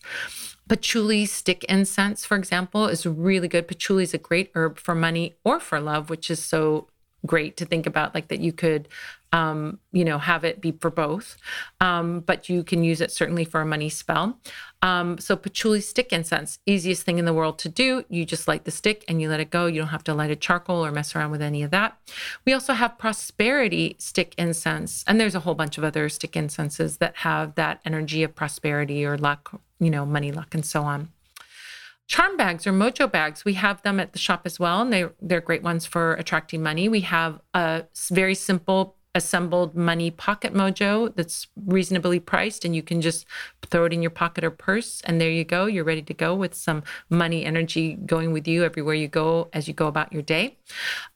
[0.69, 3.67] Patchouli stick incense, for example, is really good.
[3.67, 6.89] Patchouli is a great herb for money or for love, which is so
[7.27, 8.89] great to think about like that you could
[9.33, 11.37] um, you know have it be for both.
[11.81, 14.39] Um, but you can use it certainly for a money spell.
[14.81, 18.05] Um, so patchouli stick incense easiest thing in the world to do.
[18.09, 19.67] You just light the stick and you let it go.
[19.67, 21.99] You don't have to light a charcoal or mess around with any of that.
[22.45, 26.99] We also have prosperity stick incense and there's a whole bunch of other stick incenses
[26.99, 31.11] that have that energy of prosperity or luck you know money luck and so on
[32.19, 35.05] charm bags or mojo bags we have them at the shop as well and they,
[35.23, 36.89] they're great ones for attracting money.
[36.89, 43.01] We have a very simple assembled money pocket mojo that's reasonably priced and you can
[43.01, 43.27] just
[43.67, 45.67] throw it in your pocket or purse and there you go.
[45.67, 49.67] You're ready to go with some money energy going with you everywhere you go as
[49.67, 50.59] you go about your day.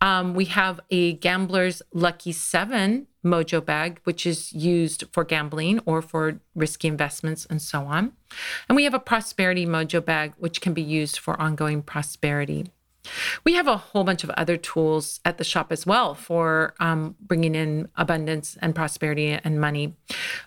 [0.01, 6.03] Um, we have a gambler's lucky seven mojo bag which is used for gambling or
[6.03, 8.13] for risky investments and so on.
[8.69, 12.73] And we have a prosperity mojo bag which can be used for ongoing prosperity
[13.45, 17.17] we have a whole bunch of other tools at the shop as well for um,
[17.21, 19.95] bringing in abundance and prosperity and money.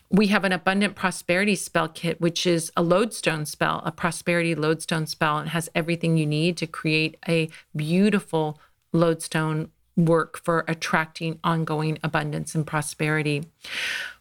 [0.09, 5.07] We have an abundant prosperity spell kit, which is a lodestone spell, a prosperity lodestone
[5.07, 8.59] spell, and has everything you need to create a beautiful
[8.93, 13.45] lodestone work for attracting ongoing abundance and prosperity.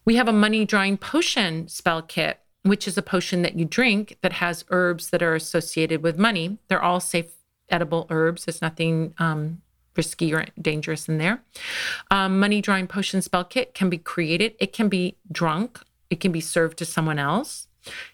[0.04, 4.16] We have a money drawing potion spell kit, which is a potion that you drink
[4.22, 6.58] that has herbs that are associated with money.
[6.68, 7.33] They're all safe
[7.70, 8.44] edible herbs.
[8.44, 9.62] There's nothing um,
[9.96, 11.42] risky or dangerous in there.
[12.10, 14.54] Um, money drawing potion spell kit can be created.
[14.58, 15.80] It can be drunk.
[16.10, 17.68] It can be served to someone else.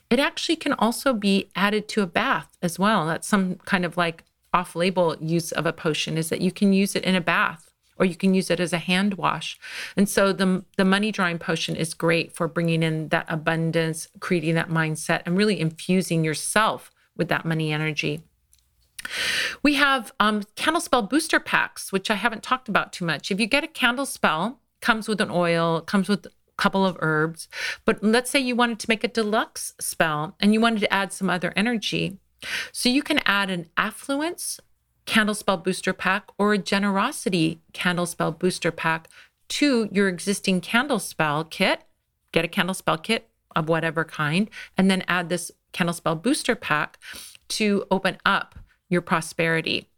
[0.09, 3.07] It actually can also be added to a bath as well.
[3.07, 6.73] That's some kind of like off label use of a potion is that you can
[6.73, 9.59] use it in a bath or you can use it as a hand wash.
[9.97, 14.55] And so the, the money drawing potion is great for bringing in that abundance, creating
[14.55, 18.23] that mindset, and really infusing yourself with that money energy.
[19.63, 23.31] We have um, candle spell booster packs, which I haven't talked about too much.
[23.31, 26.97] If you get a candle spell, comes with an oil, comes with a couple of
[27.01, 27.49] herbs.
[27.85, 31.13] But let's say you wanted to make a deluxe spell and you wanted to add
[31.13, 32.19] some other energy.
[32.73, 34.61] So you can add an affluence
[35.07, 39.09] candle spell booster pack or a generosity candle spell booster pack
[39.49, 41.83] to your existing candle spell kit.
[42.33, 46.55] Get a candle spell kit of whatever kind, and then add this candle spell booster
[46.55, 46.99] pack
[47.49, 48.60] to open up
[48.91, 49.89] your prosperity.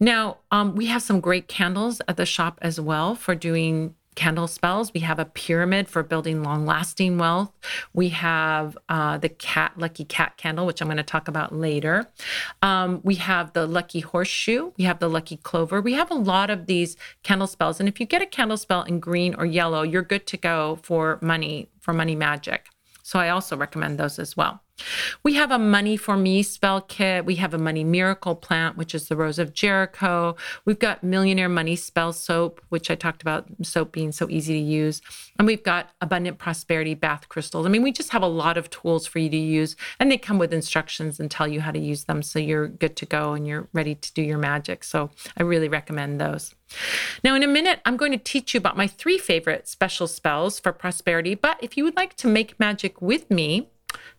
[0.00, 4.48] Now, um, we have some great candles at the shop as well for doing candle
[4.48, 4.92] spells.
[4.94, 7.52] We have a pyramid for building long lasting wealth.
[7.92, 12.08] We have uh, the cat, lucky cat candle, which I'm going to talk about later.
[12.62, 14.72] Um, we have the lucky horseshoe.
[14.78, 15.80] We have the lucky clover.
[15.80, 17.78] We have a lot of these candle spells.
[17.78, 20.78] And if you get a candle spell in green or yellow, you're good to go
[20.82, 22.68] for money, for money magic.
[23.02, 24.62] So I also recommend those as well.
[25.22, 27.24] We have a Money for Me spell kit.
[27.24, 30.36] We have a Money Miracle plant, which is the Rose of Jericho.
[30.64, 34.60] We've got Millionaire Money Spell soap, which I talked about soap being so easy to
[34.60, 35.02] use.
[35.38, 37.66] And we've got Abundant Prosperity bath crystals.
[37.66, 40.18] I mean, we just have a lot of tools for you to use, and they
[40.18, 43.32] come with instructions and tell you how to use them so you're good to go
[43.32, 44.84] and you're ready to do your magic.
[44.84, 46.54] So I really recommend those.
[47.22, 50.58] Now, in a minute, I'm going to teach you about my three favorite special spells
[50.58, 51.34] for prosperity.
[51.34, 53.68] But if you would like to make magic with me,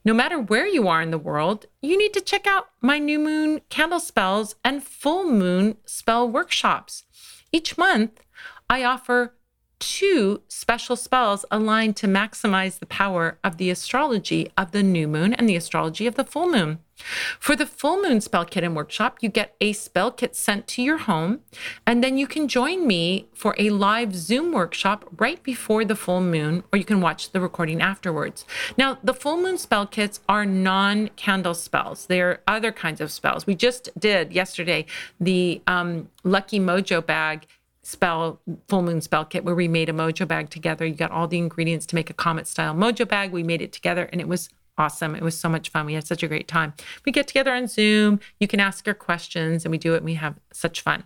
[0.05, 3.19] no matter where you are in the world, you need to check out my new
[3.19, 7.03] moon candle spells and full moon spell workshops.
[7.51, 8.21] Each month,
[8.69, 9.33] I offer
[9.79, 15.33] two special spells aligned to maximize the power of the astrology of the new moon
[15.33, 16.79] and the astrology of the full moon.
[17.39, 20.81] For the full moon spell kit and workshop, you get a spell kit sent to
[20.81, 21.41] your home,
[21.85, 26.21] and then you can join me for a live Zoom workshop right before the full
[26.21, 28.45] moon, or you can watch the recording afterwards.
[28.77, 33.45] Now, the full moon spell kits are non candle spells, they're other kinds of spells.
[33.45, 34.85] We just did yesterday
[35.19, 37.47] the um, Lucky Mojo bag
[37.87, 40.85] spell full moon spell kit where we made a mojo bag together.
[40.85, 43.31] You got all the ingredients to make a comet style mojo bag.
[43.31, 45.15] We made it together and it was awesome.
[45.15, 45.85] It was so much fun.
[45.85, 46.73] We had such a great time.
[47.05, 48.19] We get together on Zoom.
[48.39, 51.05] You can ask your questions and we do it and we have such fun.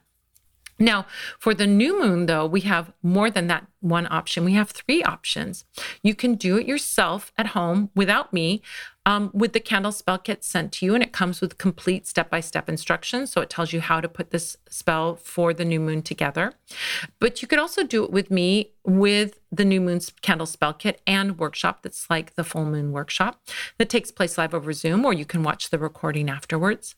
[0.80, 1.06] Now,
[1.38, 4.46] for the new moon, though, we have more than that one option.
[4.46, 5.66] We have three options.
[6.02, 8.62] You can do it yourself at home without me
[9.06, 12.30] um, with the candle spell kit sent to you, and it comes with complete step
[12.30, 13.32] by step instructions.
[13.32, 16.54] So it tells you how to put this spell for the new moon together.
[17.20, 21.02] But you could also do it with me with the new moon candle spell kit
[21.06, 23.42] and workshop that's like the full moon workshop
[23.78, 26.96] that takes place live over Zoom, or you can watch the recording afterwards.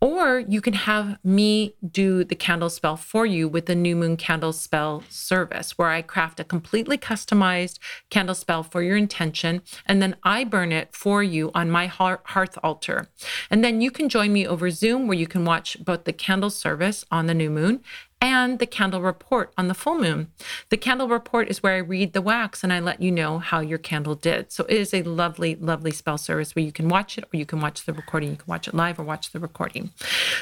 [0.00, 4.16] Or you can have me do the candle spell for you with the new moon
[4.16, 7.78] candle spell service, where I craft a completely customized
[8.10, 12.58] candle spell for your intention, and then I burn it for you on my hearth
[12.62, 13.08] altar.
[13.50, 16.50] And then you can join me over Zoom, where you can watch both the candle
[16.50, 17.80] service on the new moon
[18.22, 20.30] and the candle report on the full moon.
[20.68, 23.58] The candle report is where I read the wax and I let you know how
[23.58, 24.52] your candle did.
[24.52, 27.44] So it is a lovely, lovely spell service where you can watch it or you
[27.44, 28.30] can watch the recording.
[28.30, 29.90] You can watch it live or watch the recording.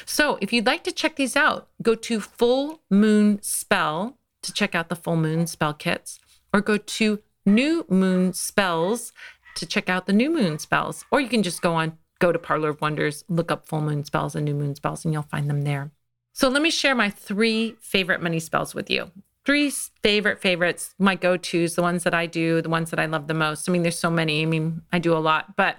[0.04, 4.74] So if you'd like to check these out, go to Full Moon Spell to check
[4.74, 6.18] out the full moon spell kits
[6.52, 9.12] or go to New Moon Spells
[9.56, 11.04] to check out the new moon spells.
[11.10, 14.04] Or you can just go on, go to Parlor of Wonders, look up full moon
[14.04, 15.90] spells and new moon spells, and you'll find them there.
[16.32, 19.10] So let me share my three favorite money spells with you.
[19.44, 19.70] Three
[20.02, 23.26] favorite favorites, my go tos, the ones that I do, the ones that I love
[23.26, 23.68] the most.
[23.68, 24.42] I mean, there's so many.
[24.42, 25.76] I mean, I do a lot, but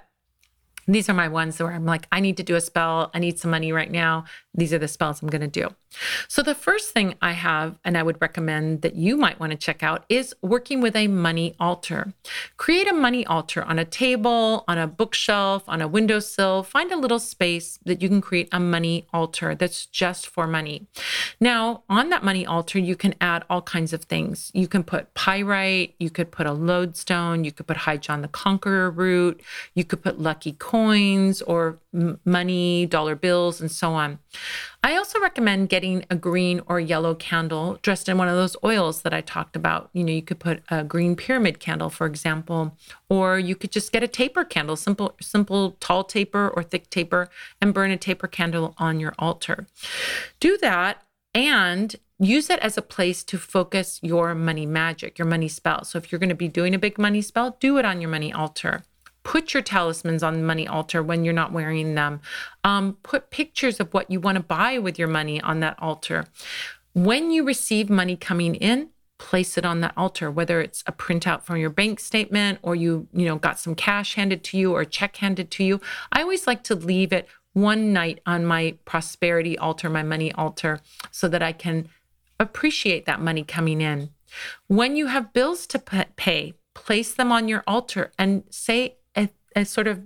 [0.95, 3.11] these are my ones where I'm like, I need to do a spell.
[3.13, 4.25] I need some money right now.
[4.53, 5.69] These are the spells I'm going to do.
[6.27, 9.57] So, the first thing I have, and I would recommend that you might want to
[9.57, 12.13] check out, is working with a money altar.
[12.57, 16.63] Create a money altar on a table, on a bookshelf, on a windowsill.
[16.63, 20.87] Find a little space that you can create a money altar that's just for money.
[21.39, 24.51] Now, on that money altar, you can add all kinds of things.
[24.53, 28.27] You can put pyrite, you could put a lodestone, you could put High John the
[28.29, 29.41] Conqueror root,
[29.75, 31.79] you could put lucky coins or
[32.25, 34.17] money, dollar bills, and so on.
[34.83, 39.03] I also recommend getting a green or yellow candle dressed in one of those oils
[39.03, 39.91] that I talked about.
[39.93, 42.75] You know, you could put a green pyramid candle, for example,
[43.09, 47.29] or you could just get a taper candle, simple, simple tall taper or thick taper,
[47.61, 49.67] and burn a taper candle on your altar.
[50.39, 51.03] Do that
[51.35, 55.83] and use it as a place to focus your money magic, your money spell.
[55.83, 58.09] So if you're going to be doing a big money spell, do it on your
[58.09, 58.83] money altar.
[59.23, 62.21] Put your talismans on the money altar when you're not wearing them.
[62.63, 66.25] Um, put pictures of what you want to buy with your money on that altar.
[66.93, 68.89] When you receive money coming in,
[69.21, 73.07] place it on that altar whether it's a printout from your bank statement or you
[73.13, 75.79] you know got some cash handed to you or a check handed to you
[76.11, 80.79] i always like to leave it one night on my prosperity altar my money altar
[81.11, 81.87] so that i can
[82.39, 84.09] appreciate that money coming in
[84.65, 88.97] when you have bills to pay place them on your altar and say
[89.55, 90.01] a sort of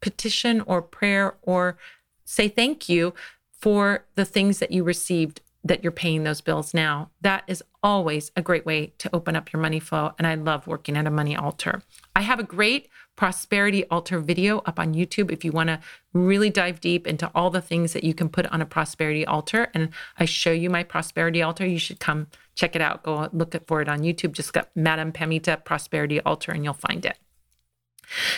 [0.00, 1.76] petition or prayer or
[2.24, 3.14] say thank you
[3.52, 7.10] for the things that you received that you're paying those bills now.
[7.20, 10.12] That is always a great way to open up your money flow.
[10.16, 11.82] And I love working at a money altar.
[12.14, 15.80] I have a great prosperity altar video up on YouTube if you want to
[16.12, 19.68] really dive deep into all the things that you can put on a prosperity altar.
[19.74, 21.66] And I show you my prosperity altar.
[21.66, 23.02] You should come check it out.
[23.02, 24.32] Go look for it on YouTube.
[24.32, 27.18] Just got Madame Pamita Prosperity Altar and you'll find it.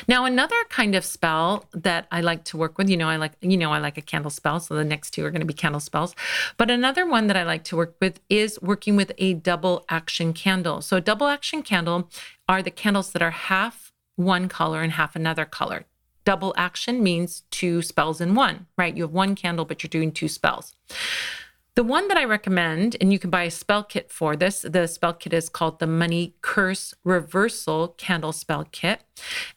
[0.09, 3.33] Now, another kind of spell that I like to work with, you know, I like,
[3.41, 4.61] you know, I like a candle spell.
[4.61, 6.15] So the next two are going to be candle spells.
[6.57, 10.33] But another one that I like to work with is working with a double action
[10.33, 10.83] candle.
[10.83, 12.11] So a double action candle
[12.49, 15.87] are the candles that are half one color and half another color.
[16.25, 18.97] Double action means two spells in one, right?
[18.97, 20.75] You have one candle, but you're doing two spells.
[21.81, 24.87] The one that I recommend, and you can buy a spell kit for this, the
[24.87, 29.01] spell kit is called the Money Curse Reversal Candle Spell Kit.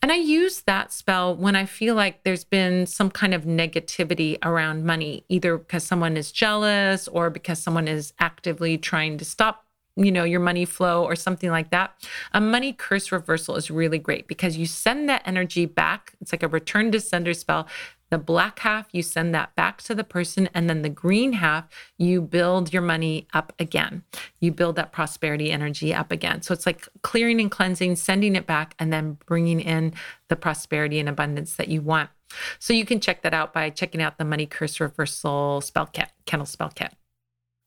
[0.02, 4.38] And I use that spell when I feel like there's been some kind of negativity
[4.42, 9.66] around money, either because someone is jealous or because someone is actively trying to stop
[9.96, 11.94] you know your money flow or something like that
[12.34, 16.44] a money curse reversal is really great because you send that energy back it's like
[16.44, 17.68] a return to sender spell
[18.14, 20.48] the black half, you send that back to the person.
[20.54, 21.66] And then the green half,
[21.98, 24.04] you build your money up again.
[24.40, 26.44] You build that prosperity energy up again.
[26.44, 29.96] So it's like clearing and cleansing, sending it back, and then bringing in
[30.28, 32.12] the prosperity and abundance that you want.
[32.60, 36.10] So you can check that out by checking out the Money Curse Reversal Spell Kit,
[36.28, 36.94] Candle Spell Kit.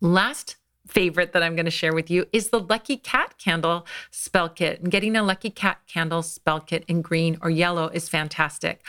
[0.01, 4.49] Last favorite that I'm going to share with you is the Lucky Cat Candle Spell
[4.49, 4.81] Kit.
[4.81, 8.83] And getting a Lucky Cat Candle Spell Kit in green or yellow is fantastic.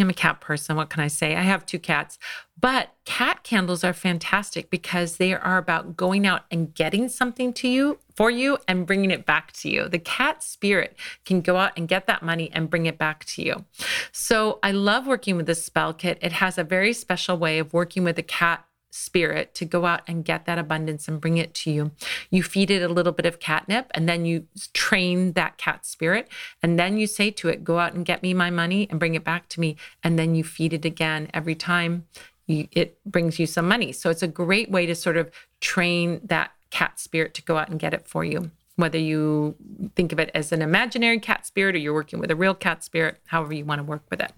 [0.00, 0.76] I'm a cat person.
[0.76, 1.34] What can I say?
[1.34, 2.18] I have two cats.
[2.60, 7.68] But cat candles are fantastic because they are about going out and getting something to
[7.68, 9.88] you for you and bringing it back to you.
[9.88, 13.42] The cat spirit can go out and get that money and bring it back to
[13.42, 13.64] you.
[14.12, 16.18] So I love working with this spell kit.
[16.20, 20.02] It has a very special way of working with the cat spirit to go out
[20.06, 21.90] and get that abundance and bring it to you.
[22.30, 26.28] You feed it a little bit of catnip and then you train that cat spirit.
[26.62, 29.14] And then you say to it, go out and get me my money and bring
[29.14, 29.76] it back to me.
[30.02, 32.06] And then you feed it again every time
[32.46, 33.92] you, it brings you some money.
[33.92, 35.30] So it's a great way to sort of
[35.60, 39.56] train that cat spirit to go out and get it for you whether you
[39.96, 42.84] think of it as an imaginary cat spirit or you're working with a real cat
[42.84, 44.30] spirit, however you want to work with it.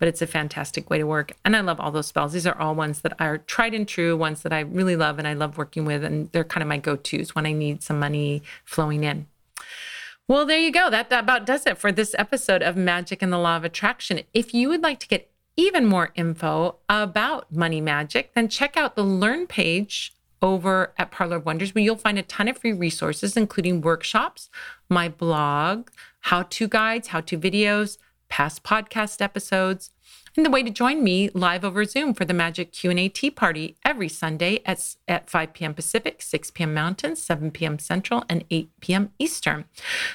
[0.00, 1.32] But it's a fantastic way to work.
[1.44, 2.32] And I love all those spells.
[2.32, 5.28] These are all ones that are tried and true, ones that I really love and
[5.28, 6.02] I love working with.
[6.02, 9.28] And they're kind of my go tos when I need some money flowing in.
[10.26, 10.90] Well, there you go.
[10.90, 14.22] That, that about does it for this episode of Magic and the Law of Attraction.
[14.32, 18.96] If you would like to get even more info about money magic, then check out
[18.96, 20.13] the Learn page
[20.44, 24.50] over at Parlor of Wonders, where you'll find a ton of free resources, including workshops,
[24.90, 25.88] my blog,
[26.20, 27.96] how-to guides, how-to videos,
[28.28, 29.90] past podcast episodes,
[30.36, 33.76] and the way to join me live over Zoom for the Magic Q&A Tea Party
[33.86, 35.72] every Sunday at, at 5 p.m.
[35.72, 36.74] Pacific, 6 p.m.
[36.74, 37.78] Mountain, 7 p.m.
[37.78, 39.12] Central, and 8 p.m.
[39.18, 39.64] Eastern.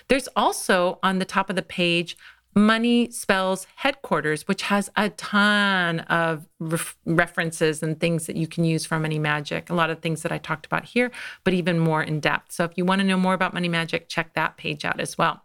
[0.09, 2.15] There's also on the top of the page
[2.55, 8.63] Money Spells Headquarters, which has a ton of ref- references and things that you can
[8.63, 9.69] use for money magic.
[9.69, 11.11] A lot of things that I talked about here,
[11.43, 12.51] but even more in depth.
[12.51, 15.17] So if you want to know more about money magic, check that page out as
[15.17, 15.43] well.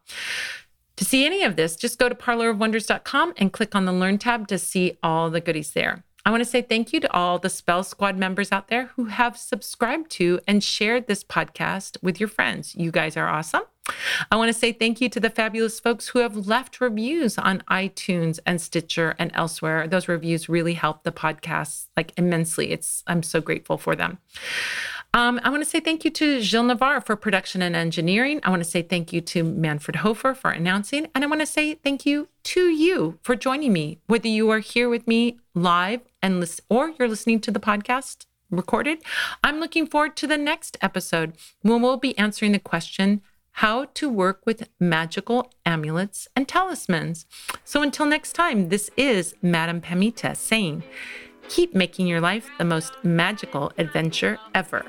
[0.96, 4.46] To see any of this, just go to parlorofwonders.com and click on the Learn tab
[4.48, 6.05] to see all the goodies there.
[6.26, 9.07] I want to say thank you to all the Spell Squad members out there who
[9.07, 12.74] have subscribed to and shared this podcast with your friends.
[12.74, 13.64] You guys are awesome.
[14.30, 17.62] I want to say thank you to the fabulous folks who have left reviews on
[17.70, 19.87] iTunes and Stitcher and elsewhere.
[19.87, 22.70] Those reviews really help the podcast like immensely.
[22.70, 24.18] It's I'm so grateful for them.
[25.12, 28.41] Um, I want to say thank you to Gilles Navarre for production and engineering.
[28.43, 31.07] I want to say thank you to Manfred Hofer for announcing.
[31.14, 34.59] And I want to say thank you to you for joining me, whether you are
[34.59, 39.03] here with me live and listen, or you're listening to the podcast recorded.
[39.45, 43.22] I'm looking forward to the next episode when we'll be answering the question
[43.59, 47.24] how to work with magical amulets and talismans.
[47.64, 50.82] So until next time, this is Madame Pamita saying,
[51.48, 54.84] keep making your life the most magical adventure ever.